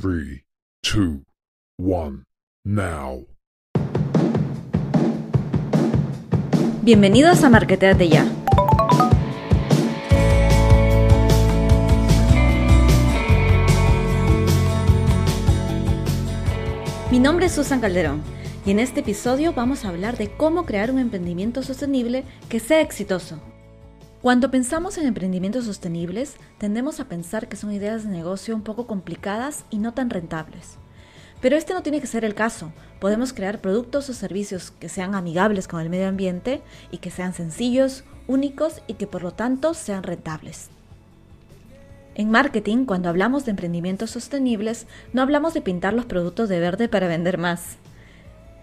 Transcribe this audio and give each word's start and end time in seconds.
3, 0.00 0.44
2, 0.84 1.24
1, 1.80 2.24
now. 2.64 3.26
Bienvenidos 6.82 7.42
a 7.42 7.50
Marketeate 7.50 8.08
Ya. 8.08 8.24
Mi 17.10 17.18
nombre 17.18 17.46
es 17.46 17.52
Susan 17.52 17.80
Calderón 17.80 18.22
y 18.64 18.70
en 18.70 18.78
este 18.78 19.00
episodio 19.00 19.52
vamos 19.52 19.84
a 19.84 19.88
hablar 19.88 20.16
de 20.16 20.30
cómo 20.30 20.64
crear 20.64 20.92
un 20.92 21.00
emprendimiento 21.00 21.64
sostenible 21.64 22.22
que 22.48 22.60
sea 22.60 22.82
exitoso. 22.82 23.40
Cuando 24.22 24.50
pensamos 24.50 24.98
en 24.98 25.06
emprendimientos 25.06 25.66
sostenibles, 25.66 26.34
tendemos 26.58 26.98
a 26.98 27.04
pensar 27.04 27.46
que 27.46 27.54
son 27.54 27.70
ideas 27.70 28.02
de 28.02 28.10
negocio 28.10 28.56
un 28.56 28.62
poco 28.62 28.88
complicadas 28.88 29.64
y 29.70 29.78
no 29.78 29.94
tan 29.94 30.10
rentables. 30.10 30.76
Pero 31.40 31.56
este 31.56 31.72
no 31.72 31.84
tiene 31.84 32.00
que 32.00 32.08
ser 32.08 32.24
el 32.24 32.34
caso. 32.34 32.72
Podemos 32.98 33.32
crear 33.32 33.60
productos 33.60 34.08
o 34.10 34.14
servicios 34.14 34.72
que 34.72 34.88
sean 34.88 35.14
amigables 35.14 35.68
con 35.68 35.80
el 35.80 35.88
medio 35.88 36.08
ambiente 36.08 36.62
y 36.90 36.98
que 36.98 37.12
sean 37.12 37.32
sencillos, 37.32 38.02
únicos 38.26 38.82
y 38.88 38.94
que 38.94 39.06
por 39.06 39.22
lo 39.22 39.30
tanto 39.30 39.72
sean 39.72 40.02
rentables. 40.02 40.68
En 42.16 42.32
marketing, 42.32 42.86
cuando 42.86 43.08
hablamos 43.08 43.44
de 43.44 43.52
emprendimientos 43.52 44.10
sostenibles, 44.10 44.88
no 45.12 45.22
hablamos 45.22 45.54
de 45.54 45.60
pintar 45.60 45.94
los 45.94 46.06
productos 46.06 46.48
de 46.48 46.58
verde 46.58 46.88
para 46.88 47.06
vender 47.06 47.38
más. 47.38 47.76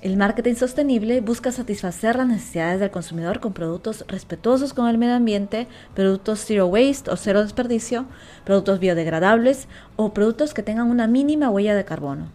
El 0.00 0.16
marketing 0.16 0.54
sostenible 0.54 1.20
busca 1.20 1.50
satisfacer 1.50 2.14
las 2.14 2.28
necesidades 2.28 2.78
del 2.78 2.92
consumidor 2.92 3.40
con 3.40 3.52
productos 3.52 4.04
respetuosos 4.06 4.72
con 4.72 4.86
el 4.86 4.96
medio 4.96 5.16
ambiente, 5.16 5.66
productos 5.92 6.44
zero 6.46 6.68
waste 6.68 7.10
o 7.10 7.16
cero 7.16 7.42
desperdicio, 7.42 8.06
productos 8.44 8.78
biodegradables 8.78 9.66
o 9.96 10.14
productos 10.14 10.54
que 10.54 10.62
tengan 10.62 10.88
una 10.88 11.08
mínima 11.08 11.50
huella 11.50 11.74
de 11.74 11.84
carbono. 11.84 12.28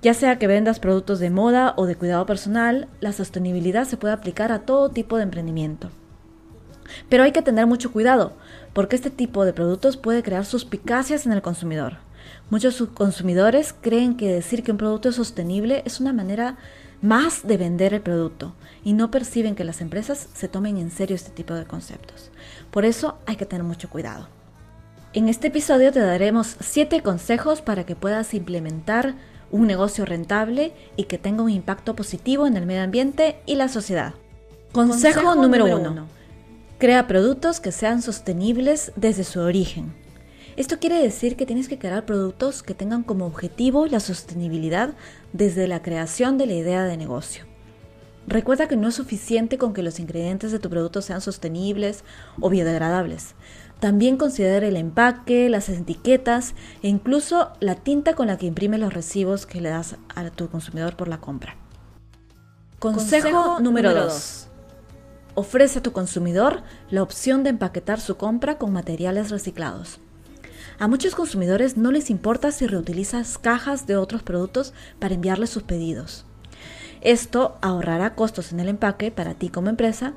Ya 0.00 0.14
sea 0.14 0.38
que 0.38 0.46
vendas 0.46 0.78
productos 0.78 1.18
de 1.18 1.30
moda 1.30 1.74
o 1.76 1.86
de 1.86 1.96
cuidado 1.96 2.24
personal, 2.24 2.86
la 3.00 3.12
sostenibilidad 3.12 3.84
se 3.84 3.96
puede 3.96 4.14
aplicar 4.14 4.52
a 4.52 4.60
todo 4.60 4.90
tipo 4.90 5.16
de 5.16 5.24
emprendimiento. 5.24 5.90
Pero 7.08 7.24
hay 7.24 7.32
que 7.32 7.42
tener 7.42 7.66
mucho 7.66 7.90
cuidado, 7.90 8.34
porque 8.72 8.94
este 8.94 9.10
tipo 9.10 9.44
de 9.44 9.52
productos 9.52 9.96
puede 9.96 10.22
crear 10.22 10.44
suspicacias 10.44 11.26
en 11.26 11.32
el 11.32 11.42
consumidor. 11.42 12.05
Muchos 12.50 12.82
consumidores 12.94 13.74
creen 13.80 14.16
que 14.16 14.32
decir 14.32 14.62
que 14.62 14.72
un 14.72 14.78
producto 14.78 15.08
es 15.08 15.16
sostenible 15.16 15.82
es 15.84 16.00
una 16.00 16.12
manera 16.12 16.56
más 17.02 17.46
de 17.46 17.56
vender 17.56 17.94
el 17.94 18.00
producto 18.00 18.54
y 18.84 18.92
no 18.92 19.10
perciben 19.10 19.54
que 19.54 19.64
las 19.64 19.80
empresas 19.80 20.28
se 20.34 20.48
tomen 20.48 20.78
en 20.78 20.90
serio 20.90 21.16
este 21.16 21.30
tipo 21.30 21.54
de 21.54 21.64
conceptos. 21.64 22.30
Por 22.70 22.84
eso 22.84 23.18
hay 23.26 23.36
que 23.36 23.46
tener 23.46 23.64
mucho 23.64 23.90
cuidado. 23.90 24.28
En 25.12 25.28
este 25.28 25.48
episodio 25.48 25.92
te 25.92 26.00
daremos 26.00 26.56
7 26.60 27.02
consejos 27.02 27.62
para 27.62 27.84
que 27.84 27.96
puedas 27.96 28.34
implementar 28.34 29.14
un 29.50 29.66
negocio 29.66 30.04
rentable 30.04 30.72
y 30.96 31.04
que 31.04 31.18
tenga 31.18 31.42
un 31.42 31.50
impacto 31.50 31.96
positivo 31.96 32.46
en 32.46 32.56
el 32.56 32.66
medio 32.66 32.82
ambiente 32.82 33.40
y 33.46 33.54
la 33.54 33.68
sociedad. 33.68 34.14
Consejo, 34.72 35.34
número 35.34 35.64
1. 35.64 36.06
Crea 36.78 37.06
productos 37.06 37.60
que 37.60 37.72
sean 37.72 38.02
sostenibles 38.02 38.92
desde 38.96 39.24
su 39.24 39.40
origen. 39.40 39.94
Esto 40.56 40.78
quiere 40.78 41.02
decir 41.02 41.36
que 41.36 41.44
tienes 41.44 41.68
que 41.68 41.78
crear 41.78 42.06
productos 42.06 42.62
que 42.62 42.74
tengan 42.74 43.02
como 43.02 43.26
objetivo 43.26 43.86
la 43.86 44.00
sostenibilidad 44.00 44.94
desde 45.34 45.68
la 45.68 45.82
creación 45.82 46.38
de 46.38 46.46
la 46.46 46.54
idea 46.54 46.84
de 46.84 46.96
negocio. 46.96 47.44
Recuerda 48.26 48.66
que 48.66 48.76
no 48.76 48.88
es 48.88 48.94
suficiente 48.94 49.58
con 49.58 49.74
que 49.74 49.82
los 49.82 50.00
ingredientes 50.00 50.52
de 50.52 50.58
tu 50.58 50.70
producto 50.70 51.02
sean 51.02 51.20
sostenibles 51.20 52.04
o 52.40 52.48
biodegradables. 52.48 53.34
También 53.80 54.16
considera 54.16 54.66
el 54.66 54.76
empaque, 54.76 55.50
las 55.50 55.68
etiquetas 55.68 56.54
e 56.82 56.88
incluso 56.88 57.52
la 57.60 57.74
tinta 57.74 58.14
con 58.14 58.26
la 58.26 58.38
que 58.38 58.46
imprimes 58.46 58.80
los 58.80 58.94
recibos 58.94 59.44
que 59.44 59.60
le 59.60 59.68
das 59.68 59.96
a 60.14 60.30
tu 60.30 60.48
consumidor 60.48 60.96
por 60.96 61.08
la 61.08 61.20
compra. 61.20 61.56
Consejo, 62.78 63.60
número 63.60 63.94
2 63.94 64.48
ofrece 65.36 65.80
a 65.80 65.82
tu 65.82 65.92
consumidor 65.92 66.62
la 66.90 67.02
opción 67.02 67.44
de 67.44 67.50
empaquetar 67.50 68.00
su 68.00 68.16
compra 68.16 68.56
con 68.56 68.72
materiales 68.72 69.30
reciclados. 69.30 70.00
A 70.78 70.88
muchos 70.88 71.14
consumidores 71.14 71.78
no 71.78 71.90
les 71.90 72.10
importa 72.10 72.52
si 72.52 72.66
reutilizas 72.66 73.38
cajas 73.38 73.86
de 73.86 73.96
otros 73.96 74.22
productos 74.22 74.74
para 74.98 75.14
enviarles 75.14 75.48
sus 75.48 75.62
pedidos. 75.62 76.26
Esto 77.00 77.56
ahorrará 77.62 78.14
costos 78.14 78.52
en 78.52 78.60
el 78.60 78.68
empaque 78.68 79.10
para 79.10 79.34
ti 79.34 79.48
como 79.48 79.70
empresa 79.70 80.14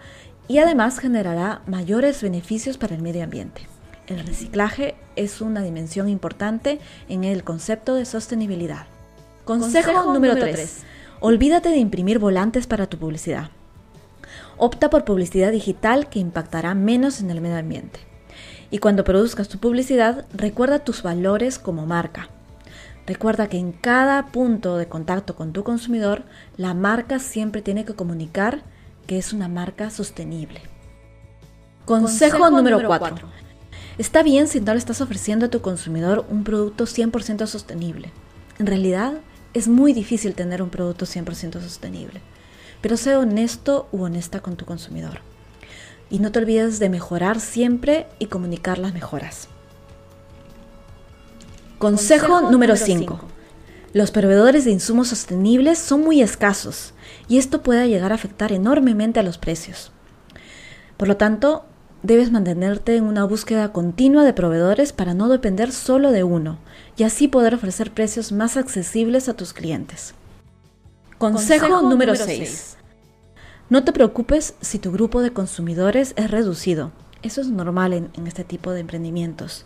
y 0.50 0.58
además 0.58 1.00
generará 1.00 1.62
mayores 1.66 2.22
beneficios 2.22 2.78
para 2.78 2.96
el 2.96 3.02
medio 3.02 3.24
ambiente. 3.24 3.68
El 4.08 4.26
reciclaje 4.26 4.96
es 5.16 5.40
una 5.40 5.62
dimensión 5.62 6.10
importante 6.10 6.80
en 7.08 7.24
el 7.24 7.44
concepto 7.44 7.96
de 7.96 8.06
sostenibilidad. 8.06 8.88
Consejo, 9.46 10.14
número 10.14 10.36
3. 10.36 10.80
Olvídate 11.22 11.70
de 11.70 11.78
imprimir 11.78 12.20
volantes 12.20 12.68
para 12.68 12.88
tu 12.88 12.98
publicidad. 12.98 13.52
Opta 14.58 14.90
por 14.90 15.06
publicidad 15.06 15.52
digital 15.52 16.10
que 16.10 16.20
impactará 16.20 16.74
menos 16.74 17.22
en 17.22 17.30
el 17.30 17.40
medio 17.40 17.58
ambiente. 17.58 18.09
Y 18.72 18.80
cuando 18.80 19.04
produzcas 19.04 19.50
tu 19.50 19.58
publicidad, 19.58 20.26
recuerda 20.34 20.80
tus 20.80 21.02
valores 21.02 21.60
como 21.60 21.86
marca. 21.86 22.30
Recuerda 23.08 23.48
que 23.48 23.58
en 23.58 23.72
cada 23.72 24.28
punto 24.28 24.78
de 24.78 24.88
contacto 24.88 25.36
con 25.36 25.54
tu 25.54 25.64
consumidor, 25.64 26.24
la 26.58 26.74
marca 26.74 27.20
siempre 27.20 27.62
tiene 27.62 27.86
que 27.86 27.96
comunicar 27.96 28.62
que 29.08 29.18
es 29.18 29.34
una 29.34 29.48
marca 29.48 29.90
sostenible. 29.90 30.62
Consejo, 31.86 32.50
número 32.52 32.80
4. 32.86 33.28
Está 33.98 34.22
bien 34.22 34.48
si 34.48 34.62
no 34.62 34.74
le 34.74 34.78
estás 34.78 35.02
ofreciendo 35.02 35.48
a 35.48 35.50
tu 35.50 35.62
consumidor 35.62 36.26
un 36.30 36.44
producto 36.44 36.86
100% 36.86 37.48
sostenible. 37.48 38.12
En 38.60 38.68
realidad, 38.68 39.14
es 39.56 39.68
muy 39.68 39.94
difícil 39.94 40.36
tener 40.36 40.62
un 40.62 40.70
producto 40.70 41.06
100% 41.06 41.60
sostenible 41.60 42.22
pero 42.82 42.98
sé 42.98 43.16
honesto 43.16 43.88
u 43.92 44.04
honesta 44.04 44.42
con 44.42 44.56
tu 44.56 44.66
consumidor. 44.66 45.22
Y 46.10 46.20
no 46.20 46.32
te 46.32 46.40
olvides 46.40 46.80
de 46.80 46.90
mejorar 46.90 47.40
siempre 47.40 48.08
y 48.18 48.26
comunicar 48.28 48.78
las 48.78 48.94
mejoras. 48.94 49.48
Consejo, 51.78 52.52
número 52.52 52.76
5. 52.76 53.20
Los 53.94 54.12
proveedores 54.12 54.66
de 54.66 54.72
insumos 54.72 55.08
sostenibles 55.08 55.80
son 55.80 56.02
muy 56.02 56.22
escasos 56.22 56.94
y 57.28 57.38
esto 57.38 57.64
puede 57.64 57.88
llegar 57.90 58.12
a 58.12 58.16
afectar 58.16 58.52
enormemente 58.52 59.20
a 59.20 59.24
los 59.24 59.38
precios. 59.38 59.92
Por 60.98 61.08
lo 61.08 61.18
tanto, 61.18 61.66
debes 62.04 62.32
mantenerte 62.32 62.98
en 62.98 63.06
una 63.06 63.24
búsqueda 63.24 63.72
continua 63.72 64.24
de 64.24 64.34
proveedores 64.34 64.94
para 64.94 65.14
no 65.14 65.30
depender 65.30 65.72
solo 65.72 66.12
de 66.12 66.24
uno 66.24 66.60
y 66.98 67.04
así 67.04 67.28
poder 67.28 67.56
ofrecer 67.56 67.92
precios 67.92 68.32
más 68.32 68.58
accesibles 68.58 69.30
a 69.30 69.34
tus 69.34 69.54
clientes. 69.54 70.14
Consejo, 71.18 71.82
número 71.82 72.16
6. 72.16 72.78
No 73.70 73.84
te 73.84 73.94
preocupes 73.94 74.56
si 74.62 74.80
tu 74.80 74.92
grupo 74.92 75.22
de 75.22 75.32
consumidores 75.32 76.14
es 76.16 76.32
reducido. 76.32 76.92
Eso 77.22 77.42
es 77.42 77.48
normal 77.50 77.94
en, 77.94 78.10
en, 78.16 78.26
este 78.26 78.44
tipo 78.44 78.72
de 78.72 78.80
emprendimientos. 78.80 79.66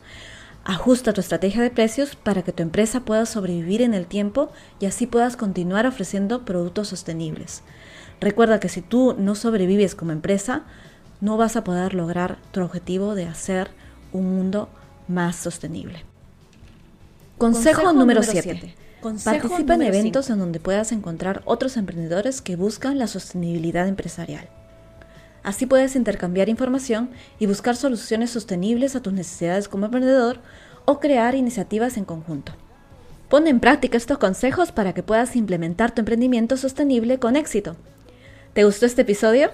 Ajusta 0.66 1.14
tu 1.14 1.22
estrategia 1.22 1.62
de 1.62 1.70
precios 1.70 2.16
para 2.16 2.42
que 2.42 2.52
tu 2.52 2.64
empresa 2.64 3.02
pueda 3.02 3.26
sobrevivir 3.26 3.82
en 3.82 3.94
el 3.94 4.06
tiempo 4.06 4.52
y 4.80 4.88
así 4.88 5.08
puedas 5.08 5.38
continuar 5.38 5.86
ofreciendo 5.86 6.44
productos 6.44 6.90
sostenibles. 6.90 7.64
Recuerda 8.20 8.60
que 8.60 8.70
si 8.70 8.82
tú 8.82 9.16
no 9.18 9.36
sobrevives 9.36 9.96
como 9.96 10.12
empresa, 10.12 10.64
no 11.22 11.38
vas 11.38 11.56
a 11.56 11.64
poder 11.64 11.94
lograr 11.94 12.38
tu 12.52 12.62
objetivo 12.62 13.16
de 13.16 13.26
hacer 13.26 13.72
un 14.12 14.36
mundo 14.36 14.68
más 15.08 15.38
sostenible. 15.38 16.04
Consejo, 17.38 17.94
número 17.94 18.24
7. 18.24 18.76
Participa 19.04 19.76
en 19.76 19.82
eventos 19.84 20.30
en 20.30 20.40
donde 20.40 20.60
puedas 20.60 20.92
encontrar 20.92 21.42
otros 21.46 21.78
emprendedores 21.78 22.42
que 22.42 22.56
buscan 22.56 22.98
la 22.98 23.08
sostenibilidad 23.08 23.88
empresarial. 23.88 24.50
Así 25.44 25.66
puedes 25.66 25.96
intercambiar 25.96 26.48
información 26.48 27.10
y 27.38 27.46
buscar 27.46 27.76
soluciones 27.76 28.32
sostenibles 28.32 28.96
a 28.96 29.02
tus 29.02 29.12
necesidades 29.12 29.68
como 29.68 29.86
emprendedor 29.86 30.40
o 30.86 31.00
crear 31.00 31.36
iniciativas 31.36 31.98
en 31.98 32.06
conjunto. 32.06 32.54
Pon 33.30 33.48
en 33.48 33.60
práctica 33.60 33.98
estos 33.98 34.18
consejos 34.18 34.72
para 34.72 34.94
que 34.94 35.04
puedas 35.04 35.36
implementar 35.36 35.94
tu 35.94 36.02
emprendimiento 36.02 36.56
sostenible 36.56 37.20
con 37.20 37.36
éxito. 37.36 37.76
¿Te 38.54 38.64
gustó 38.64 38.86
este 38.86 39.02
episodio? 39.02 39.52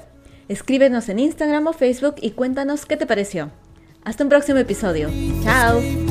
Escríbenos 0.47 1.09
en 1.09 1.19
Instagram 1.19 1.67
o 1.67 1.73
Facebook 1.73 2.15
y 2.21 2.31
cuéntanos 2.31 2.85
qué 2.85 2.97
te 2.97 3.07
pareció. 3.07 3.51
Hasta 4.03 4.23
un 4.23 4.29
próximo 4.29 4.59
episodio. 4.59 5.09
Chao. 5.43 6.08